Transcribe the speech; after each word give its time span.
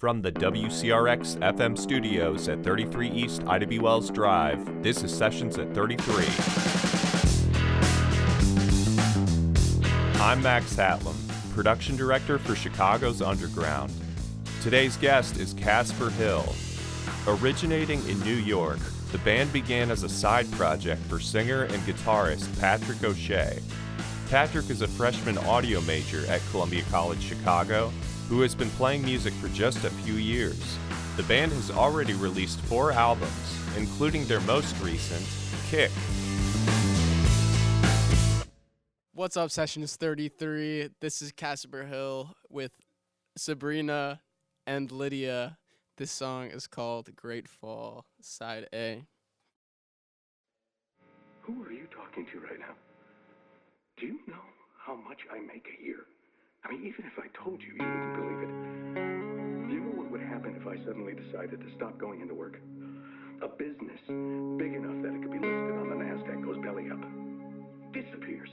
From 0.00 0.22
the 0.22 0.32
WCRX 0.32 1.38
FM 1.40 1.76
studios 1.76 2.48
at 2.48 2.64
33 2.64 3.10
East 3.10 3.42
Ida 3.46 3.66
B. 3.66 3.78
Wells 3.78 4.08
Drive, 4.08 4.82
this 4.82 5.02
is 5.02 5.14
Sessions 5.14 5.58
at 5.58 5.74
33. 5.74 6.24
I'm 10.18 10.42
Max 10.42 10.74
Hatlam, 10.74 11.14
production 11.52 11.96
director 11.96 12.38
for 12.38 12.54
Chicago's 12.54 13.20
Underground. 13.20 13.92
Today's 14.62 14.96
guest 14.96 15.36
is 15.36 15.52
Casper 15.52 16.08
Hill. 16.08 16.50
Originating 17.26 18.02
in 18.08 18.18
New 18.20 18.36
York, 18.36 18.78
the 19.12 19.18
band 19.18 19.52
began 19.52 19.90
as 19.90 20.02
a 20.02 20.08
side 20.08 20.50
project 20.52 21.02
for 21.10 21.20
singer 21.20 21.64
and 21.64 21.82
guitarist 21.82 22.58
Patrick 22.58 23.04
O'Shea. 23.04 23.58
Patrick 24.30 24.70
is 24.70 24.80
a 24.80 24.88
freshman 24.88 25.36
audio 25.36 25.82
major 25.82 26.24
at 26.28 26.40
Columbia 26.50 26.84
College 26.90 27.20
Chicago 27.20 27.92
who 28.30 28.42
has 28.42 28.54
been 28.54 28.70
playing 28.70 29.04
music 29.04 29.34
for 29.34 29.48
just 29.48 29.84
a 29.84 29.90
few 29.90 30.14
years. 30.14 30.78
The 31.16 31.24
band 31.24 31.50
has 31.50 31.68
already 31.68 32.14
released 32.14 32.60
four 32.60 32.92
albums, 32.92 33.58
including 33.76 34.24
their 34.26 34.38
most 34.42 34.80
recent, 34.80 35.26
Kick. 35.68 35.90
What's 39.12 39.36
up, 39.36 39.50
Sessions 39.50 39.96
33? 39.96 40.90
This 41.00 41.20
is 41.20 41.32
Casper 41.32 41.82
Hill 41.82 42.36
with 42.48 42.70
Sabrina 43.36 44.20
and 44.64 44.92
Lydia. 44.92 45.58
This 45.96 46.12
song 46.12 46.46
is 46.46 46.68
called 46.68 47.14
Great 47.16 47.48
Fall, 47.48 48.04
Side 48.20 48.68
A. 48.72 49.02
Who 51.40 51.64
are 51.64 51.72
you 51.72 51.88
talking 51.92 52.26
to 52.26 52.38
right 52.38 52.60
now? 52.60 52.76
Do 53.98 54.06
you 54.06 54.20
know 54.28 54.46
how 54.78 54.94
much 54.94 55.18
I 55.32 55.40
make 55.40 55.66
a 55.76 55.84
year? 55.84 56.06
I 56.64 56.72
mean, 56.72 56.86
even 56.86 57.04
if 57.06 57.18
I 57.18 57.26
told 57.42 57.60
you, 57.62 57.72
you 57.72 57.86
wouldn't 57.86 58.14
believe 58.14 58.40
it. 58.44 58.52
Do 59.68 59.74
you 59.74 59.80
know 59.80 59.96
what 59.96 60.10
would 60.10 60.20
happen 60.20 60.54
if 60.60 60.66
I 60.66 60.76
suddenly 60.84 61.14
decided 61.14 61.60
to 61.60 61.66
stop 61.76 61.98
going 61.98 62.20
into 62.20 62.34
work? 62.34 62.60
A 63.42 63.48
business 63.48 64.00
big 64.58 64.74
enough 64.74 65.00
that 65.02 65.14
it 65.14 65.22
could 65.22 65.32
be 65.32 65.40
listed 65.40 65.76
on 65.80 65.88
the 65.88 65.96
NASDAQ 65.96 66.44
goes 66.44 66.58
belly 66.62 66.90
up. 66.90 67.00
Disappears. 67.92 68.50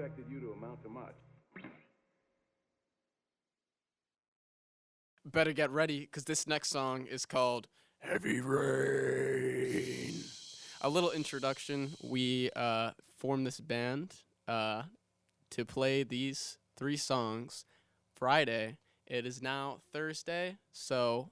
Expected 0.00 0.24
you 0.30 0.40
to 0.40 0.52
amount 0.52 0.82
to 0.82 0.88
much. 0.88 1.14
Better 5.24 5.52
get 5.52 5.70
ready 5.70 6.00
because 6.00 6.24
this 6.24 6.46
next 6.46 6.70
song 6.70 7.06
is 7.06 7.26
called 7.26 7.68
Heavy 7.98 8.40
Rain. 8.40 10.14
A 10.80 10.88
little 10.88 11.10
introduction. 11.10 11.92
We 12.02 12.50
uh, 12.56 12.92
formed 13.18 13.46
this 13.46 13.60
band 13.60 14.14
uh, 14.48 14.84
to 15.50 15.64
play 15.64 16.02
these 16.02 16.56
three 16.76 16.96
songs 16.96 17.66
Friday. 18.16 18.78
It 19.06 19.26
is 19.26 19.42
now 19.42 19.80
Thursday, 19.92 20.56
so 20.72 21.30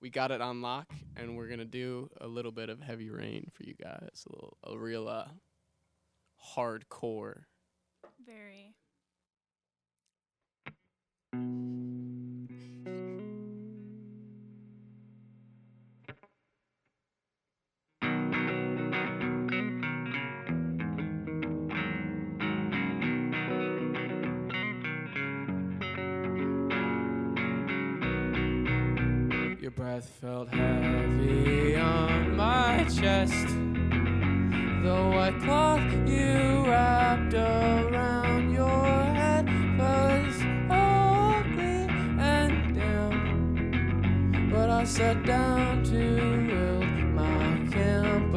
we 0.00 0.10
got 0.10 0.30
it 0.30 0.40
on 0.40 0.62
lock, 0.62 0.92
and 1.16 1.36
we're 1.36 1.48
gonna 1.48 1.64
do 1.64 2.10
a 2.20 2.28
little 2.28 2.52
bit 2.52 2.68
of 2.68 2.80
heavy 2.80 3.10
rain 3.10 3.50
for 3.52 3.64
you 3.64 3.74
guys. 3.74 4.24
A 4.28 4.32
little, 4.32 4.56
a 4.62 4.78
real 4.78 5.08
uh, 5.08 5.28
hardcore. 6.54 7.44
Very. 8.24 8.74
Your 29.60 29.70
breath 29.70 30.08
felt 30.20 30.48
heavy 30.50 31.76
on 31.76 32.36
my 32.36 32.84
chest. 32.84 33.48
The 34.82 35.10
white 35.14 35.40
cloth 35.42 35.63
I 44.84 44.86
sat 44.86 45.22
down 45.24 45.82
to 45.84 46.46
build 46.46 47.14
my 47.14 47.66
camp 47.72 48.34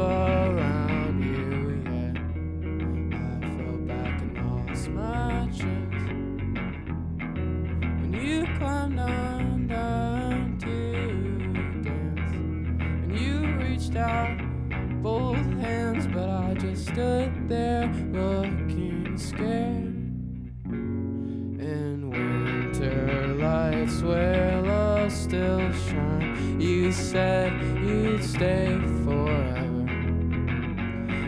said 26.98 27.54
you'd 27.86 28.24
stay 28.24 28.80
forever. 29.04 29.86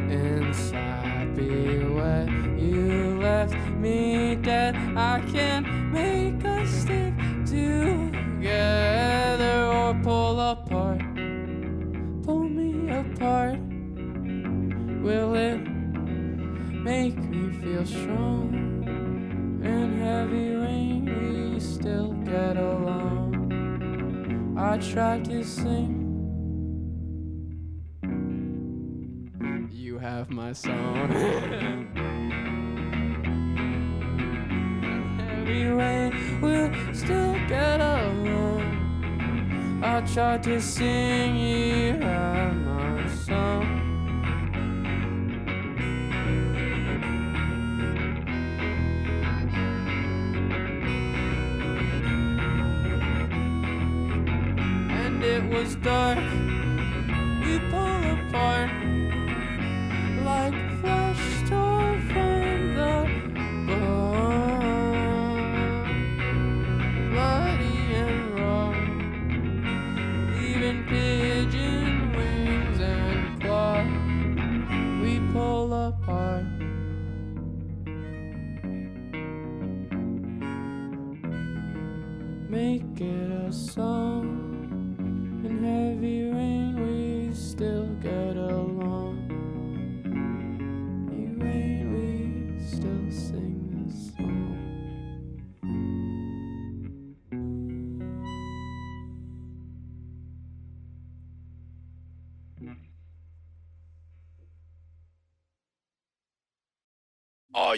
Inside 0.09 1.35
be 1.35 1.85
wet, 1.85 2.27
you 2.57 3.19
left 3.21 3.55
me 3.77 4.35
dead. 4.35 4.75
I 4.97 5.21
can't 5.31 5.67
make 5.93 6.43
us 6.43 6.69
stick 6.69 7.13
together 7.45 8.57
or 9.67 9.93
pull 10.03 10.39
apart. 10.39 11.01
Pull 12.23 12.49
me 12.49 12.89
apart. 12.89 13.59
Will 15.03 15.35
it 15.35 15.61
make 16.73 17.17
me 17.17 17.53
feel 17.61 17.85
strong? 17.85 18.49
In 19.63 19.99
heavy 19.99 20.55
rain, 20.55 21.53
we 21.53 21.59
still 21.59 22.13
get 22.25 22.57
along. 22.57 23.18
I 24.61 24.77
tried 24.77 25.23
to 25.25 25.41
sing. 25.41 26.05
You 29.71 29.97
have 29.99 30.29
my 30.29 30.51
song. 30.51 31.09
heavy 35.17 35.63
rain, 35.63 36.41
we'll 36.41 36.73
still 36.93 37.35
get 37.47 37.79
along. 37.79 39.79
I 39.81 40.01
tried 40.01 40.43
to 40.43 40.59
sing, 40.59 41.37
you 41.37 41.93
have 42.01 42.53
my 42.57 43.07
song. 43.07 43.78
It 55.85 56.38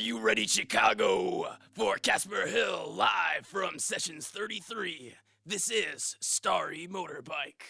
you 0.02 0.20
ready, 0.20 0.48
Chicago, 0.48 1.46
for 1.74 1.98
Casper 1.98 2.48
Hill 2.48 2.92
live 2.96 3.46
from 3.46 3.78
Sessions 3.78 4.28
33? 4.28 5.14
This 5.46 5.70
is 5.70 6.16
Starry 6.20 6.88
Motorbike. 6.92 7.62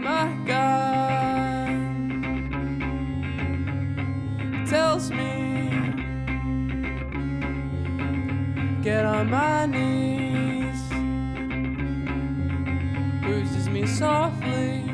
My 0.00 0.36
God 0.46 1.68
tells 4.68 5.10
me 5.10 5.70
get 8.82 9.04
on 9.04 9.30
my 9.30 9.66
knees, 9.66 10.31
softly 13.86 14.91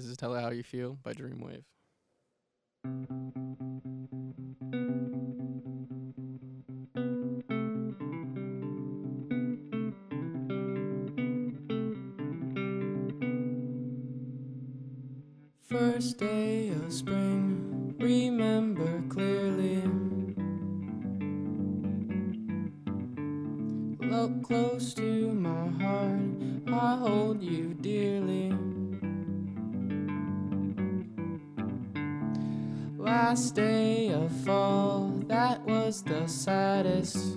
This 0.00 0.08
is 0.08 0.16
Tell 0.16 0.34
It 0.34 0.40
How 0.40 0.48
You 0.48 0.62
Feel 0.62 0.96
by 1.02 1.12
Dreamwave. 1.12 1.62
First 15.68 16.16
day 16.16 16.70
of 16.70 16.90
spring, 16.90 17.94
remember 17.98 19.02
clearly. 19.10 19.82
Look 24.08 24.44
close 24.44 24.94
to 24.94 25.34
my 25.34 25.68
heart, 25.84 26.72
I 26.72 26.96
hold 26.96 27.42
you 27.42 27.74
dearly. 27.74 28.69
Last 33.22 33.54
day 33.54 34.08
of 34.14 34.32
fall, 34.46 35.12
that 35.26 35.62
was 35.66 36.02
the 36.02 36.26
saddest. 36.26 37.36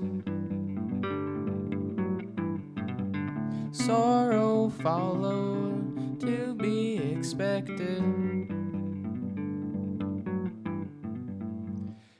Sorrow 3.72 4.70
followed 4.82 6.22
to 6.22 6.56
be 6.56 6.98
expected. 7.00 8.02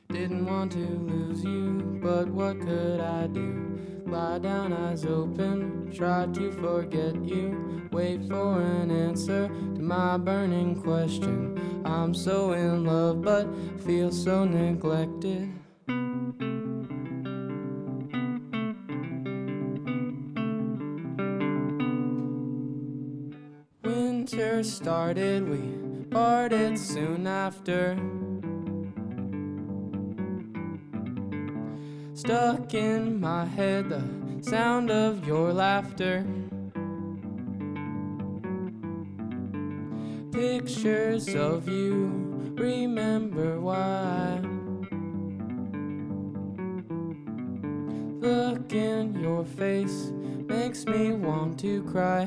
Didn't 0.08 0.44
want 0.44 0.72
to 0.72 0.86
lose 1.10 1.42
you, 1.42 1.98
but 2.02 2.28
what 2.28 2.60
could 2.60 3.00
I 3.00 3.28
do? 3.28 4.02
Lie 4.04 4.40
down, 4.40 4.74
eyes 4.74 5.06
open, 5.06 5.90
try 5.90 6.26
to 6.26 6.52
forget 6.52 7.14
you. 7.24 7.88
Wait 7.92 8.28
for 8.28 8.60
an 8.60 8.90
answer 8.90 9.48
to 9.48 9.80
my 9.80 10.18
burning 10.18 10.82
question. 10.82 11.53
I'm 11.84 12.14
so 12.14 12.52
in 12.52 12.84
love, 12.84 13.22
but 13.22 13.46
feel 13.84 14.10
so 14.10 14.44
neglected. 14.44 15.52
Winter 23.82 24.62
started, 24.62 25.48
we 25.48 26.04
parted 26.10 26.78
soon 26.78 27.26
after. 27.26 27.96
Stuck 32.14 32.72
in 32.72 33.20
my 33.20 33.44
head 33.44 33.90
the 33.90 34.02
sound 34.40 34.90
of 34.90 35.26
your 35.26 35.52
laughter. 35.52 36.24
Pictures 40.34 41.32
of 41.36 41.68
you, 41.68 42.06
remember 42.56 43.60
why. 43.60 44.40
Look 48.18 48.72
in 48.72 49.14
your 49.20 49.44
face 49.44 50.10
makes 50.48 50.86
me 50.86 51.12
want 51.12 51.60
to 51.60 51.84
cry. 51.84 52.24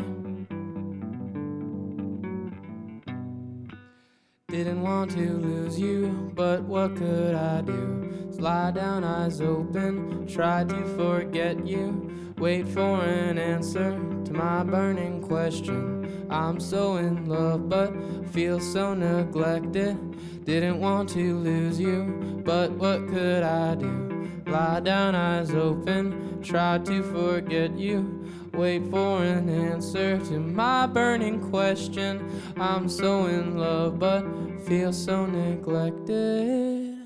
Didn't 4.48 4.82
want 4.82 5.12
to 5.12 5.34
lose 5.34 5.78
you, 5.78 6.32
but 6.34 6.64
what 6.64 6.96
could 6.96 7.36
I 7.36 7.60
do? 7.60 8.07
Lie 8.40 8.72
down, 8.72 9.04
eyes 9.04 9.42
open, 9.42 10.28
try 10.28 10.64
to 10.64 10.86
forget 10.96 11.66
you. 11.66 12.34
Wait 12.38 12.68
for 12.68 13.02
an 13.02 13.40
answer 13.40 13.92
to 14.26 14.34
my 14.34 14.64
burning 14.64 15.24
question. 15.24 16.28
I'm 16.30 16.60
so 16.60 16.98
in 16.98 17.26
love, 17.26 17.68
but 17.68 17.92
feel 18.28 18.60
so 18.60 18.94
neglected. 18.94 19.98
Didn't 20.46 20.80
want 20.80 21.10
to 21.10 21.40
lose 21.40 21.80
you, 21.80 22.42
but 22.46 22.72
what 22.72 23.08
could 23.08 23.42
I 23.42 23.74
do? 23.74 24.30
Lie 24.46 24.82
down, 24.82 25.16
eyes 25.16 25.56
open, 25.56 26.42
try 26.44 26.78
to 26.78 27.04
forget 27.04 27.76
you. 27.78 28.24
Wait 28.54 28.86
for 28.92 29.24
an 29.24 29.50
answer 29.50 30.20
to 30.20 30.40
my 30.40 30.86
burning 30.86 31.40
question. 31.50 32.42
I'm 32.56 32.88
so 32.88 33.26
in 33.26 33.58
love, 33.58 33.98
but 33.98 34.24
feel 34.66 34.94
so 34.94 35.26
neglected. 35.26 36.97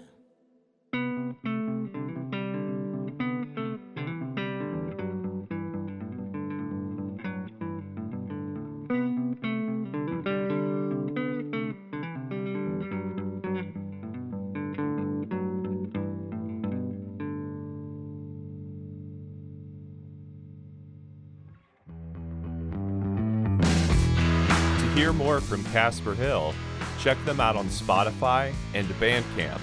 Hear 24.94 25.14
more 25.14 25.40
from 25.40 25.64
Casper 25.66 26.14
Hill, 26.14 26.54
check 27.00 27.18
them 27.26 27.40
out 27.40 27.56
on 27.56 27.68
Spotify 27.68 28.54
and 28.74 28.88
Bandcamp. 29.00 29.62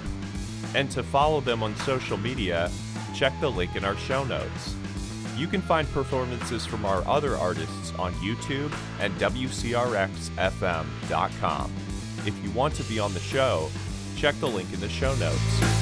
And 0.74 0.90
to 0.92 1.02
follow 1.02 1.40
them 1.40 1.62
on 1.62 1.76
social 1.76 2.16
media, 2.16 2.70
check 3.14 3.32
the 3.40 3.50
link 3.50 3.76
in 3.76 3.84
our 3.84 3.96
show 3.96 4.24
notes. 4.24 4.74
You 5.36 5.46
can 5.46 5.60
find 5.60 5.86
performances 5.92 6.64
from 6.66 6.84
our 6.84 7.06
other 7.06 7.36
artists 7.36 7.92
on 7.98 8.12
YouTube 8.14 8.72
and 9.00 9.14
WCRXFM.com. 9.14 11.72
If 12.26 12.44
you 12.44 12.50
want 12.50 12.74
to 12.74 12.82
be 12.84 12.98
on 12.98 13.14
the 13.14 13.20
show, 13.20 13.70
check 14.16 14.34
the 14.40 14.48
link 14.48 14.72
in 14.72 14.80
the 14.80 14.88
show 14.88 15.14
notes. 15.16 15.77